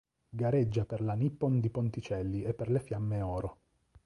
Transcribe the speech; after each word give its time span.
Gareggia 0.31 0.83
per 0.83 1.01
la 1.01 1.13
Nippon 1.13 1.59
di 1.59 1.69
Ponticelli 1.69 2.41
e 2.41 2.55
per 2.55 2.71
le 2.71 2.79
Fiamme 2.79 3.21
Oro. 3.21 3.57